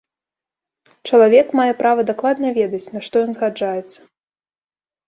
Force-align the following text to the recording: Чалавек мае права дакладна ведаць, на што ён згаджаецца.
Чалавек 1.09 1.47
мае 1.61 1.73
права 1.83 2.01
дакладна 2.09 2.47
ведаць, 2.59 2.83
на 2.97 3.07
што 3.11 3.15
ён 3.29 3.39
згаджаецца. 3.39 3.99